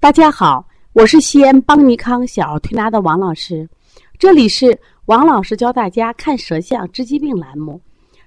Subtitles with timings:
[0.00, 3.68] 大家好，我是西安邦尼康小儿推拿的王老师，
[4.18, 7.78] 这里是王老师教大家看舌象治疾病栏目。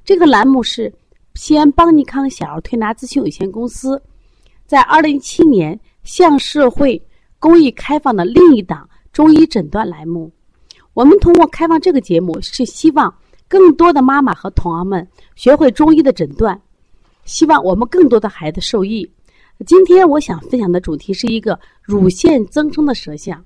[0.06, 0.94] 这个栏目是
[1.34, 4.00] 西安邦尼康小儿推拿咨询有限公司
[4.68, 7.04] 在二零一七年向社会
[7.40, 10.32] 公益开放的另一档中医诊断栏目。
[10.94, 13.12] 我们通过开放这个节目，是希望
[13.48, 16.62] 更多的妈妈和同行们学会中医的诊断，
[17.26, 19.10] 希望我们更多的孩子受益。
[19.66, 23.43] 今天我想分享的主题是一个乳腺增生的舌象。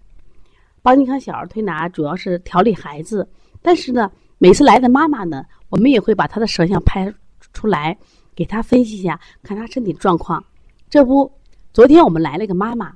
[0.82, 3.28] 邦尼康小儿推拿主要是调理孩子，
[3.62, 7.14] 但是呢，每次来的妈妈呢，我们也会把她的舌象拍
[7.54, 7.96] 出来，
[8.36, 10.44] 给她分析一下，看她身体状况。
[10.90, 11.30] 这不，
[11.74, 12.92] 昨天我们来了一个妈妈，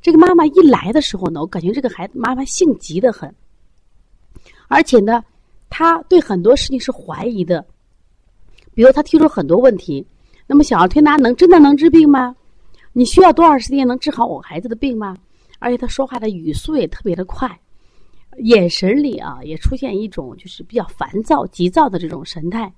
[0.00, 3.32] 这个妈妈一来的时候呢，我感觉这个孩子妈妈性急的很，
[4.68, 5.22] 而且呢，
[5.68, 7.64] 她对很多事情是怀疑的，
[8.72, 10.04] 比如她提出很多问题。
[10.46, 12.34] 那么，小儿推拿能真的能治病吗？
[12.96, 15.16] 你需要多长时间能治好我孩子的病吗？
[15.58, 17.58] 而且他说话的语速也特别的快，
[18.38, 22.72] 眼神里啊也出现一种就是比较烦躁、急躁的这种神态。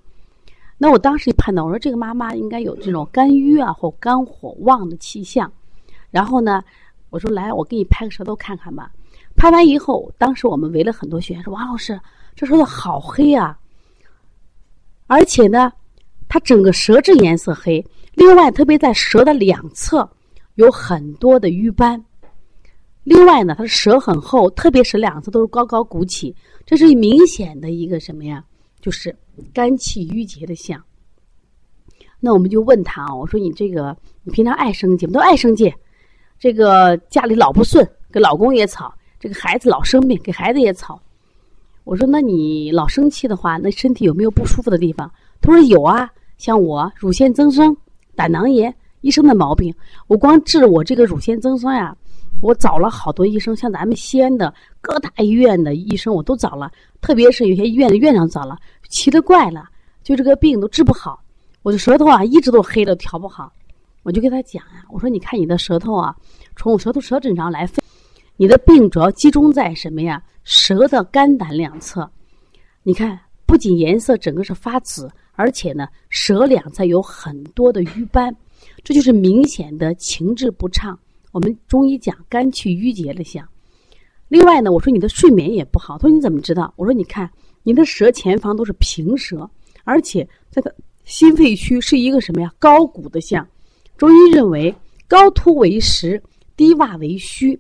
[0.79, 5.53] 那我当时就判断，我说这个妈妈应该有这种肝郁啊或肝火旺的气象。
[6.11, 6.65] 然后呢，
[7.11, 8.91] 我说来，我给你拍个舌头看看吧。
[9.35, 12.01] 拍完以后，当时我们围了很多学员说：“王老师，
[12.35, 13.59] 这舌头好黑啊！
[15.09, 15.71] 而且呢，
[16.27, 17.85] 它整个舌质颜色黑。”
[18.17, 20.11] 另外，特别在舌的两侧
[20.55, 22.03] 有很多的瘀斑。
[23.05, 28.43] 另外呢，它的舌很厚，特别是两侧都是高高鼓起，这是明显的一个什么呀？
[28.81, 29.15] 就是
[29.53, 30.83] 肝气郁结的象。
[32.19, 33.95] 那我们就问他啊，我说你这个
[34.25, 35.13] 你平常爱生气我们？
[35.13, 35.73] 都爱生气。
[36.39, 40.99] 这个家里老不顺，给老公也吵；这个孩子老生病，给孩子也吵。
[41.85, 45.13] 我说那你老生气的话，那身体有没有不舒服的地方？
[45.43, 47.77] 他说有啊，像我乳腺增生。
[48.17, 49.73] 胆囊炎，医生的毛病，
[50.07, 51.97] 我光治我这个乳腺增生呀，
[52.41, 59.69] 我找了好多医生，像咱们西安的各大医院的医生我都找了，特别是有些医院的院长找了，奇了怪了，
[60.03, 61.23] 就这个病都治不好，
[61.63, 63.53] 我的舌头啊一直都黑的调不好，
[64.03, 66.17] 我就跟他讲呀，我说你看你的舌头啊，
[66.57, 67.85] 从我舌头舌诊上来分，
[68.37, 70.23] 你的病主要集中在什么呀？
[70.45, 72.09] 舌的肝胆两侧，
[72.83, 75.11] 你看不仅颜色整个是发紫。
[75.37, 78.35] 而且呢，舌两侧有很多的瘀斑，
[78.83, 80.99] 这就是明显的情志不畅。
[81.31, 83.47] 我们中医讲肝气郁结的象。
[84.29, 85.97] 另外呢，我说你的睡眠也不好。
[85.99, 86.73] 他说你怎么知道？
[86.77, 87.31] 我说你看
[87.63, 89.49] 你的舌前方都是平舌，
[89.85, 92.53] 而且这个心肺区是一个什么呀？
[92.59, 93.47] 高谷的象。
[93.97, 94.75] 中医认为
[95.07, 96.21] 高凸为实，
[96.57, 97.59] 低洼为虚。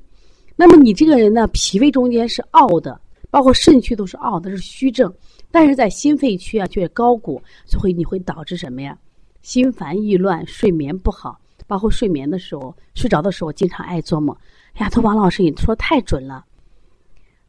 [0.57, 2.99] 那么你这个人呢，脾胃中间是凹的，
[3.37, 5.13] 包括肾区都是凹的，是虚症。
[5.51, 8.99] 但是在心肺区啊，却高鼓，所以你会导致什么呀？
[9.43, 14.35] 心烦意乱，睡眠不好，包括睡眠的时候，睡着的时候经常爱做梦。
[14.73, 16.47] 哎呀，他王老师，你说太准了。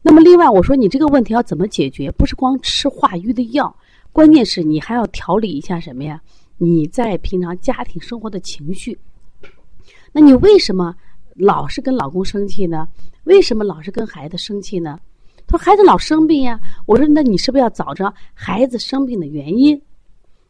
[0.01, 2.11] 那么另外，我说你这个问题要怎么解决？
[2.11, 3.73] 不是光吃化瘀的药，
[4.11, 6.21] 关键是你还要调理一下什么呀？
[6.57, 8.99] 你在平常家庭生活的情绪。
[10.11, 10.93] 那你为什么
[11.35, 12.89] 老是跟老公生气呢？
[13.23, 14.99] 为什么老是跟孩子生气呢？
[15.47, 19.81] 他说：“孩子老生病呀。”我说：“那你是不是要找着孩子生病的原因？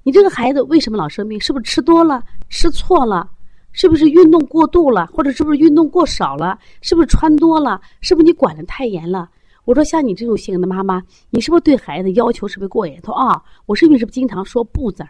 [0.03, 1.39] 你这个孩子为什么老生病？
[1.39, 3.29] 是不是吃多了、吃错了？
[3.71, 5.05] 是不是运动过度了？
[5.07, 6.57] 或者是不是运动过少了？
[6.81, 7.79] 是不是穿多了？
[8.01, 9.29] 是不是你管的太严了？”
[9.65, 15.03] 我说：“像你这种性格的妈妈，你是不是对孩子要求是不是过严？”他说：“啊，我是不是经常说不字？”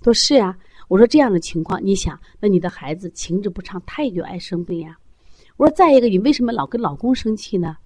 [0.00, 0.56] 他说：“是呀。”
[0.88, 4.96] 我说：“这样的情况，你想，那你的孩子情志不畅，他也就爱生病呀。”
[5.58, 7.76] 我说：“再一个，你为什么老跟老公生气呢？”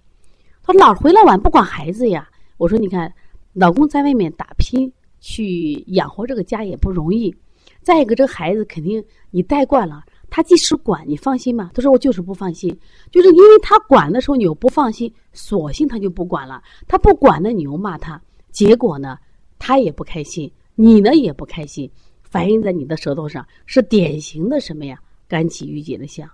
[0.62, 3.12] 他老回来晚不管孩子呀，我说你看，
[3.52, 7.34] 老公在外面打拼去养活这个家也不容易。
[7.82, 11.70] 再一个，这孩子肯定你带惯了，他即使管你放心吗？
[11.74, 12.78] 他说我就是不放心，
[13.10, 16.62] 就是因为他管的时候你又不放心，索性他就不管了。
[16.86, 18.20] 他不管呢，你又骂他，
[18.50, 19.18] 结果呢，
[19.58, 21.90] 他也不开心，你呢也不开心，
[22.22, 25.00] 反映在你的舌头上是典型的什么呀？
[25.26, 26.28] 肝气郁结的象。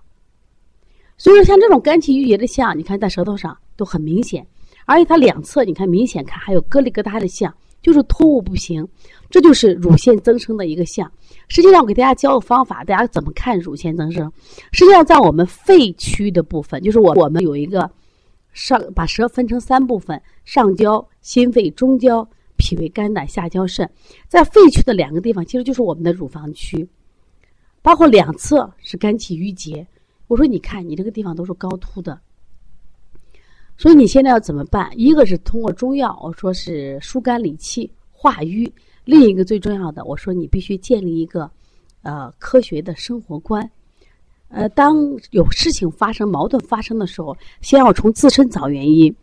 [1.16, 3.56] 所以说，像这种肝气郁结的象，你看在舌头上。
[3.76, 4.46] 都很明显，
[4.84, 8.86] 而且它两侧你看明显看还有疙里疙瘩的像，就是突兀不平，
[9.30, 11.10] 这就是乳腺增生的一个像。
[11.48, 14.32] 实际上，我给大家教个方法，大家怎么看乳腺增生？
[14.72, 17.88] 实际上，在我们肺区的部分，就是我我们有一个
[18.52, 23.88] 上把舌分成三部分：上焦、心肺、中焦、脾胃、肝胆、下焦、肾。
[24.26, 26.88] 在肺区的两个地方，其实就是我们的乳房区，
[27.82, 29.86] 包括两侧是肝气郁结。
[30.26, 32.18] 我说，你看你这个地方都是高凸的。
[33.78, 34.90] 所以你现在要怎么办？
[34.96, 38.66] 一个是通过中药，我说是疏肝理气、化瘀；
[39.04, 41.50] 另一个最重要的，我说你必须建立一个，
[42.02, 43.70] 呃，科学的生活观。
[44.48, 44.96] 呃，当
[45.30, 49.14] 有事情发生、矛盾发生的时候，先要从自身找原因。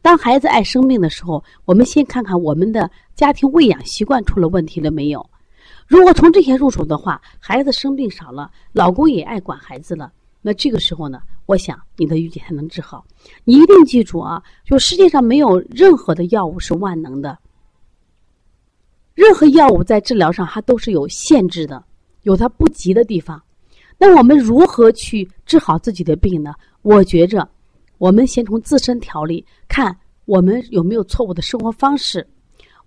[0.00, 5.24] 当孩子爱生病的时候，我们先看看我们的家庭喂养习惯出了问题了没有。
[5.86, 10.10] 如果从这些入手的话，孩子生病少了，老公也爱管孩子了，
[10.40, 11.20] 那这个时候呢，
[11.52, 13.04] 我想你的郁结才能治好。
[13.44, 17.38] 你一定记住啊，就世界上没有任何的药物是万能的，
[19.14, 21.84] 任何药物在治疗上它都是有限制的，
[22.22, 23.40] 有它不及的地方。
[23.98, 26.54] 那我们如何去治好自己的病呢？
[26.80, 27.46] 我觉着，
[27.98, 29.94] 我们先从自身调理，看
[30.24, 32.26] 我们有没有错误的生活方式，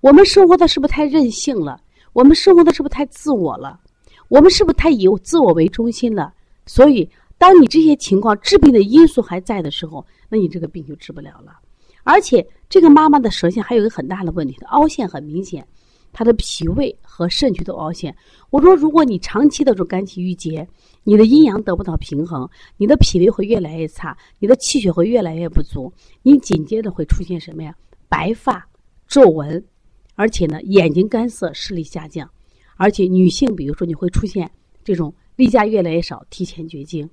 [0.02, 1.80] 我们生活的是不是太任性了？
[2.14, 3.80] 我们生活的是不是太自我了？
[4.28, 6.34] 我们是不是太以自我为中心了？
[6.66, 7.08] 所以，
[7.38, 11.60] 当你这些情况治病的因素还在的时候，那你这个病就治不了了。
[12.04, 15.68] 而且，这个妈妈的舌象还有一个很大的问题，凹陷很明显，
[16.14, 18.16] 她的脾胃和肾区都凹陷。
[18.52, 20.68] 我说，如果你长期的这种肝气郁结，
[21.04, 25.92] 你的阴阳得不到平衡，你的脾胃会越来越差，你的气血会越来越不足，
[26.22, 27.76] 你紧接着会出现什么呀？
[28.08, 28.68] 白发、
[29.08, 29.64] 皱纹。
[30.14, 32.30] 而且呢，眼睛干涩，视力下降，
[32.78, 34.50] 而且女性，比如说你会出现
[34.84, 37.10] 这种例假越来越少，提前绝经。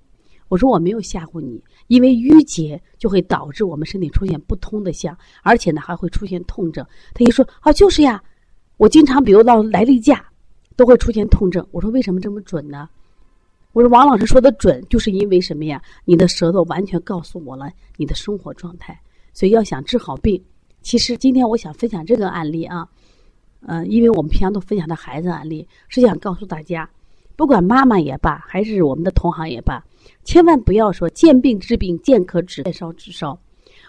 [0.52, 6.84] 我说我没有吓唬你，因为淤结就会导致我们身体出现不通的象，而且呢还会出现痛症。
[7.14, 8.22] 他一说啊，就是呀，
[8.76, 10.22] 我经常比如到来例假，
[10.76, 11.66] 都会出现痛症。
[11.70, 12.86] 我说为什么这么准呢？
[13.72, 15.82] 我说王老师说的准，就是因为什么呀？
[16.04, 19.00] 你的舌头完全告诉我了你的生活状态，
[19.32, 20.38] 所以要想治好病。
[20.82, 22.86] 其实今天我想分享这个案例啊，
[23.62, 26.90] 呃，因为我们平常都分享的孩子案例，是想告诉大家，
[27.36, 29.82] 不管妈妈也罢，还是我们的同行也罢，
[30.24, 33.38] 千万不要说见病治病，见可止，见烧止烧。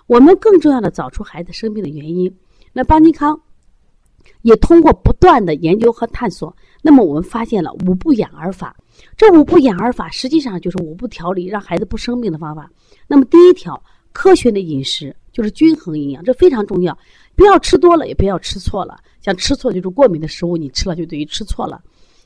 [0.08, 2.34] 我们更重要的找出孩子生病的原因。
[2.72, 3.40] 那邦尼康
[4.42, 8.76] 也通过不断的研究和探索，那么我们发现了五步养儿法。
[9.18, 12.70] 这五步养儿法实际上就是五步调理让孩子不生病的方法。
[13.08, 13.82] 那么第一条，
[14.12, 15.16] 科学的饮食。
[15.34, 16.96] 就是均衡营养，这非常重要，
[17.36, 19.00] 不要吃多了，也不要吃错了。
[19.20, 21.82] 像吃错就是过敏的食物，你吃了就等于吃错了。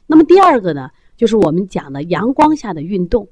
[0.05, 3.27] 那么第二个呢，就是我们讲的阳光下的运动。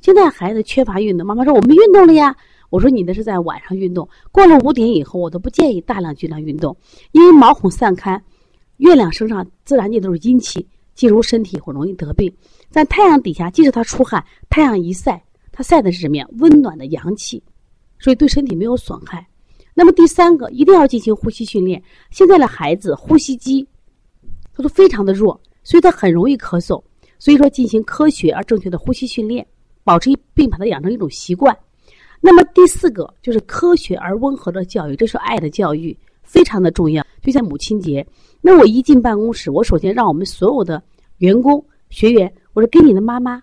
[0.00, 2.36] 现在孩子缺乏运动，妈妈说我们运动了呀。
[2.68, 6.76] 我说你那是在晚上运动，过了五点以后，我都不建议大量巨量运动，
[7.10, 8.22] 因为毛孔散开，
[8.76, 10.64] 月亮身上自然界都是阴气
[10.94, 12.32] 进入身体，会容易得病。
[12.70, 15.20] 在太阳底下，即使他出汗，太阳一晒，
[15.50, 16.26] 他晒的是什么呀？
[16.38, 17.42] 温暖的阳气。
[17.98, 19.26] 所以对身体没有损害。
[19.74, 21.82] 那么第三个，一定要进行呼吸训练。
[22.10, 23.66] 现在的孩子呼吸机，
[24.54, 26.82] 他都非常的弱，所以他很容易咳嗽。
[27.20, 29.46] 所以说，进行科学而正确的呼吸训练，
[29.84, 31.56] 保持并把它养成一种习惯。
[32.20, 37.06] 那么第四个就是科学而温和的教育，这是爱的教育，非常的重要。
[37.22, 38.04] 就像母亲节，
[38.40, 40.82] 那我一进办公室，我首先让我们所有的
[41.18, 43.40] 员工学员，我说给你的妈妈。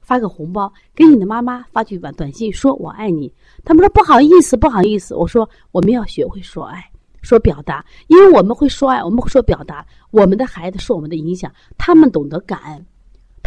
[0.00, 3.30] 发个红包，给你的妈妈发句短短信，说我爱你。
[3.62, 5.14] 他们说不好意思，不好意思。
[5.14, 6.82] 我说我们要学会说爱，
[7.20, 9.84] 说表达，因为我们会说爱，我们会说表达。
[10.10, 12.86] 我们的孩子受我们的影响，他们懂得感恩，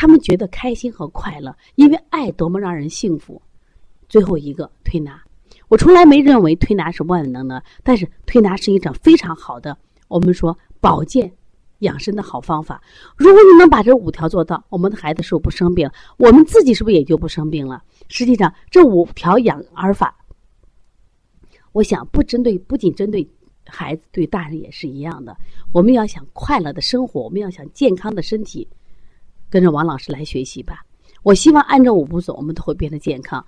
[0.01, 3.39] 他们觉得开心和快乐，因为爱多么让人幸福。
[4.09, 5.21] 最后一个推拿，
[5.67, 9.77] 我从来没认为推拿是万能的，但是推拿是一种非常好的，
[10.07, 11.31] 我们说保健。
[11.81, 12.81] 养生的好方法，
[13.15, 15.87] 如果你能把这五条做到，我们的孩子是不是不生病？
[16.17, 17.83] 我们自己是不是也就不生病了？
[18.07, 20.15] 实际上，这五条养儿法，
[21.73, 23.29] 我想不针对，不仅针对
[23.67, 25.37] 孩子，对大人也是一样的。
[25.71, 28.67] 我们要想快乐的生活，我们要想健康的身体，
[29.51, 30.83] 跟着王老师来学习吧。
[31.21, 33.45] 我希望按照五步走，我们都会变得健康。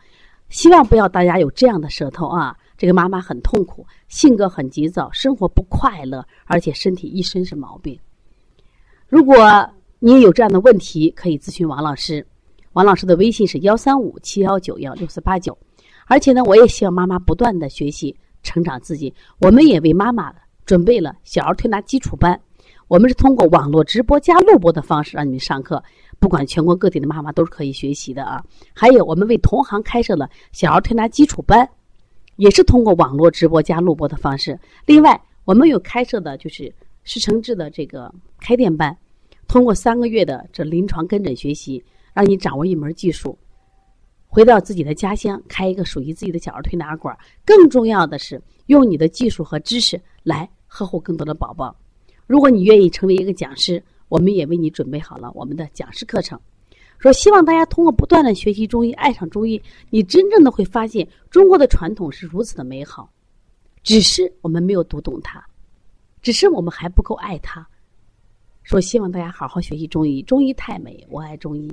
[0.50, 2.56] 希望不要大家有这样的舌头啊。
[2.78, 7.98] 这个妈妈很痛苦，性格很急躁，生活不快乐，而且身体一身是毛病。
[9.08, 9.38] 如果
[10.00, 12.26] 你也有这样的问题，可以咨询王老师。
[12.74, 15.58] 王老师的微信是幺三五七幺九幺六四八九。
[16.08, 19.14] 而且呢，我也希望妈妈不断的学习成长自己。
[19.40, 20.34] 我们也为妈妈
[20.66, 22.38] 准备了小儿推拿基础班，
[22.88, 25.82] 我们是通过网络直播加录播的方式让你们上课，
[26.20, 28.44] 不管全国各地的妈妈都是可以学习的啊。
[28.74, 31.68] 还有，我们为同行开设了小儿推拿基础班，
[32.36, 34.60] 也是通过网络直播加录播的方式。
[34.86, 36.74] 另外，我们有开设的就是
[37.04, 38.96] 师承制的这个开店班。
[39.48, 43.38] 通过三个月的这临床跟诊学习，让你掌握一门技术，
[44.28, 47.16] 回到自己的家乡开一个属于自己的小儿推拿馆。
[47.46, 51.75] 更重要的是，用你的技术和知识来呵护更多的宝宝。
[52.34, 56.40] 如果你愿意成为一个讲师，我们也为你准备好了我们的讲师课程。
[56.98, 59.62] 说希望大家通过不断的学习中医，爱上中医，
[59.92, 63.08] 你真正的会发现中国的传统是如此的美好，
[63.84, 65.46] 只是我们没有读懂它，
[66.24, 67.63] 只是我们还不够爱它。
[68.63, 71.70] 说希望大家好好学习中医，中医太美，我爱中医。